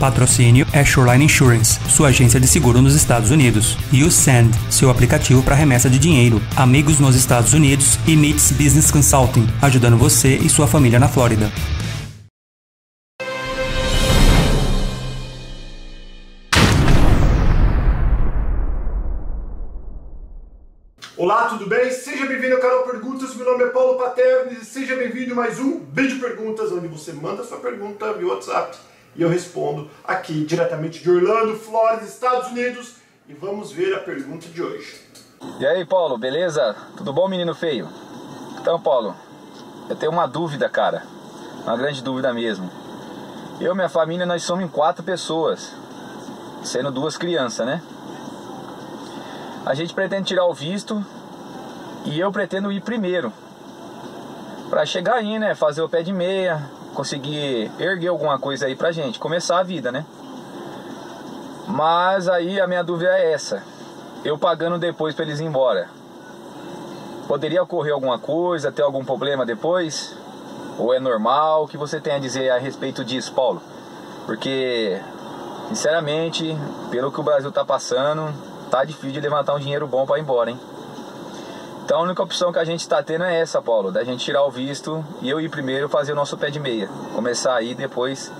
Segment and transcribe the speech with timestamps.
[0.00, 3.76] Patrocínio é Shoreline Insurance, sua agência de seguro nos Estados Unidos.
[3.92, 6.40] E o Send, seu aplicativo para remessa de dinheiro.
[6.56, 11.52] Amigos nos Estados Unidos e Meets Business Consulting, ajudando você e sua família na Flórida.
[21.14, 21.90] Olá, tudo bem?
[21.90, 23.34] Seja bem-vindo ao canal Perguntas.
[23.34, 27.12] Meu nome é Paulo Paterno e seja bem-vindo a mais um Vídeo Perguntas, onde você
[27.12, 32.94] manda sua pergunta via WhatsApp e eu respondo aqui diretamente de Orlando, Flórida, Estados Unidos.
[33.28, 35.00] E vamos ver a pergunta de hoje.
[35.58, 36.74] E aí, Paulo, beleza?
[36.96, 37.88] Tudo bom, menino feio?
[38.60, 39.14] Então, Paulo,
[39.88, 41.02] eu tenho uma dúvida, cara.
[41.62, 42.70] Uma grande dúvida mesmo.
[43.60, 45.72] Eu e minha família, nós somos em quatro pessoas,
[46.64, 47.82] sendo duas crianças, né?
[49.64, 51.04] A gente pretende tirar o visto
[52.06, 53.32] e eu pretendo ir primeiro.
[54.70, 55.54] Pra chegar aí, né?
[55.54, 59.90] Fazer o pé de meia, conseguir erguer alguma coisa aí pra gente, começar a vida,
[59.90, 60.04] né?
[61.66, 63.62] Mas aí a minha dúvida é essa.
[64.24, 65.88] Eu pagando depois pra eles ir embora.
[67.28, 70.16] Poderia ocorrer alguma coisa, ter algum problema depois?
[70.78, 71.64] Ou é normal?
[71.64, 73.62] O que você tem a dizer a respeito disso, Paulo?
[74.26, 75.00] Porque,
[75.68, 76.56] sinceramente,
[76.90, 78.32] pelo que o Brasil tá passando,
[78.70, 80.60] tá difícil de levantar um dinheiro bom para ir embora, hein?
[81.90, 84.44] Então a única opção que a gente está tendo é essa, Paulo, da gente tirar
[84.44, 86.88] o visto e eu ir primeiro fazer o nosso pé de meia.
[87.16, 88.30] Começar aí depois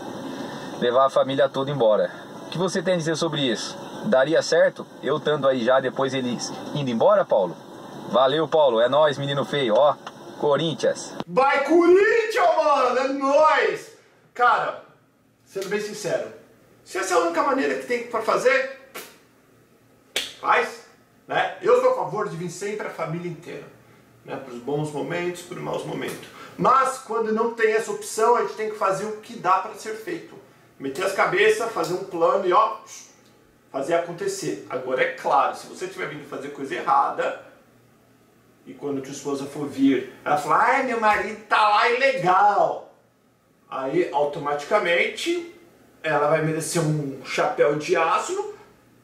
[0.78, 2.12] levar a família toda embora.
[2.46, 3.76] O que você tem a dizer sobre isso?
[4.04, 4.86] Daria certo?
[5.02, 7.56] Eu estando aí já, depois eles indo embora, Paulo?
[8.12, 8.80] Valeu, Paulo.
[8.80, 9.96] É nós, menino feio, ó.
[10.38, 11.12] Corinthians.
[11.26, 12.98] Vai, Corinthians, mano!
[13.00, 13.98] É nóis!
[14.32, 14.84] Cara,
[15.44, 16.28] sendo bem sincero,
[16.84, 18.78] se essa é a única maneira que tem para fazer,
[20.40, 20.79] faz.
[22.20, 23.64] Favor de vir sempre a família inteira.
[24.26, 24.36] Né?
[24.36, 26.28] Para os bons momentos, para os maus momentos.
[26.58, 29.74] Mas quando não tem essa opção, a gente tem que fazer o que dá para
[29.74, 30.34] ser feito.
[30.78, 32.76] Meter as cabeças, fazer um plano e ó,
[33.72, 34.66] fazer acontecer.
[34.68, 37.42] Agora é claro, se você estiver vindo fazer coisa errada,
[38.66, 42.94] e quando tua esposa for vir, ela falar, ai meu marido tá lá ilegal.
[43.70, 45.54] Aí automaticamente
[46.02, 48.54] ela vai merecer um chapéu de aço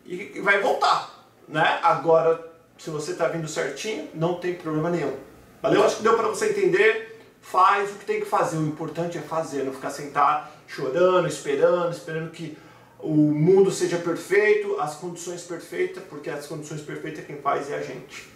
[0.05, 1.17] e vai voltar
[1.49, 1.79] né?
[1.83, 2.45] Agora,
[2.79, 5.15] se você está vindo certinho, não tem problema nenhum.
[5.63, 5.85] Valeu?
[5.85, 7.15] Acho que deu para você entender.
[7.41, 8.57] Faz o que tem que fazer.
[8.57, 12.57] O importante é fazer, não ficar sentado chorando, esperando, esperando que
[12.99, 17.83] o mundo seja perfeito, as condições perfeitas, porque as condições perfeitas quem faz é a
[17.83, 18.29] gente.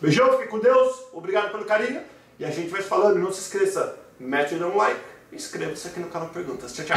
[0.00, 2.00] Beijão, fique com Deus, obrigado pelo carinho
[2.38, 3.18] e a gente vai falando.
[3.18, 5.00] Não se esqueça, mete um like
[5.32, 6.72] e inscreva-se aqui no canal Perguntas.
[6.72, 6.94] Tchau, tchau.